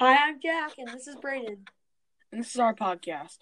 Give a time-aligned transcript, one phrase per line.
[0.00, 1.58] Hi, I'm Jack, and this is Brayden.
[2.32, 3.36] And this is our podcast.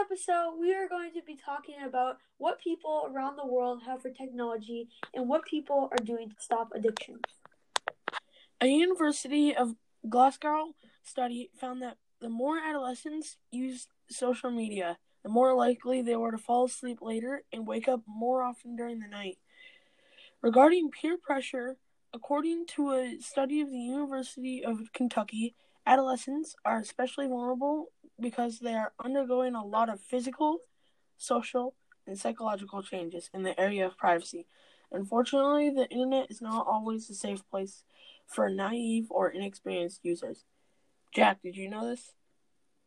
[0.00, 4.02] this episode, we are going to be talking about what people around the world have
[4.02, 7.20] for technology and what people are doing to stop addiction.
[8.60, 9.76] A University of
[10.08, 10.74] Glasgow
[11.04, 16.38] study found that the more adolescents used social media, the more likely they were to
[16.38, 19.38] fall asleep later and wake up more often during the night.
[20.42, 21.76] Regarding peer pressure,
[22.12, 25.54] according to a study of the University of Kentucky,
[25.86, 30.58] adolescents are especially vulnerable because they are undergoing a lot of physical,
[31.16, 31.74] social,
[32.06, 34.46] and psychological changes in the area of privacy.
[34.92, 37.84] Unfortunately, the internet is not always a safe place
[38.26, 40.44] for naive or inexperienced users.
[41.14, 42.12] Jack, did you know this?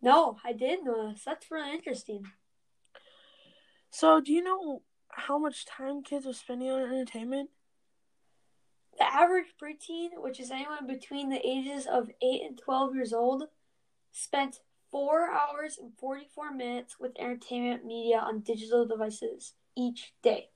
[0.01, 1.23] No, I did know this.
[1.25, 2.25] That's really interesting.
[3.91, 7.49] So, do you know how much time kids are spending on entertainment?
[8.99, 13.43] The average preteen, which is anyone between the ages of 8 and 12 years old,
[14.11, 14.59] spent
[14.91, 20.49] 4 hours and 44 minutes with entertainment media on digital devices each day.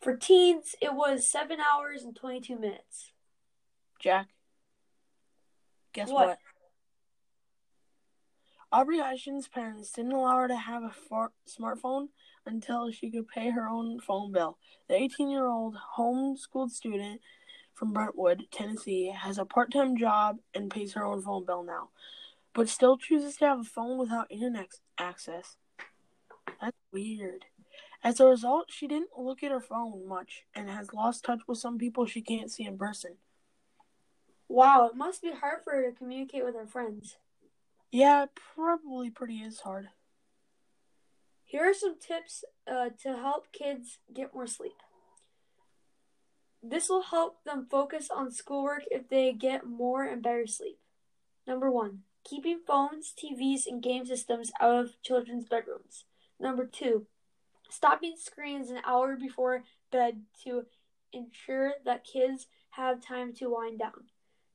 [0.00, 3.12] For teens, it was 7 hours and 22 minutes.
[3.98, 4.28] Jack,
[5.92, 6.28] guess What?
[6.28, 6.38] what?
[8.72, 12.10] Aubrey Hutchins' parents didn't allow her to have a far- smartphone
[12.46, 14.58] until she could pay her own phone bill.
[14.86, 17.20] The 18 year old homeschooled student
[17.80, 21.88] from Brentwood, Tennessee, has a part time job and pays her own phone bill now,
[22.52, 25.56] but still chooses to have a phone without internet access.
[26.60, 27.46] That's weird.
[28.04, 31.56] As a result, she didn't look at her phone much and has lost touch with
[31.56, 33.16] some people she can't see in person.
[34.46, 37.16] Wow, it must be hard for her to communicate with her friends.
[37.90, 39.88] Yeah, it probably pretty is hard.
[41.46, 44.74] Here are some tips uh, to help kids get more sleep.
[46.62, 50.78] This will help them focus on schoolwork if they get more and better sleep.
[51.46, 56.04] Number one, keeping phones, TVs, and game systems out of children's bedrooms.
[56.38, 57.06] Number two,
[57.70, 60.66] stopping screens an hour before bed to
[61.12, 64.04] ensure that kids have time to wind down.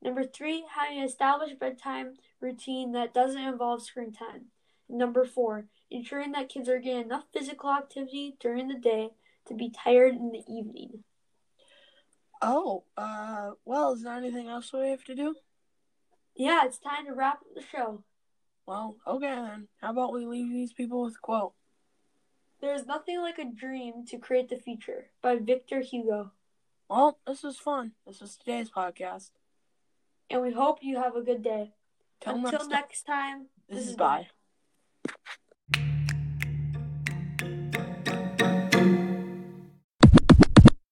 [0.01, 4.45] Number three, having an established bedtime routine that doesn't involve screen time.
[4.87, 9.09] Number four, ensuring that kids are getting enough physical activity during the day
[9.47, 11.03] to be tired in the evening.
[12.41, 15.35] Oh, uh, well, is there anything else we have to do?
[16.35, 18.03] Yeah, it's time to wrap up the show.
[18.65, 19.67] Well, okay then.
[19.81, 21.53] How about we leave these people with a quote?
[22.61, 26.31] There is nothing like a dream to create the future by Victor Hugo.
[26.89, 27.91] Well, this was fun.
[28.05, 29.31] This was today's podcast.
[30.29, 31.73] And we hope you have a good day.
[32.21, 32.69] Till Until next time.
[32.69, 34.27] next time, This is bye.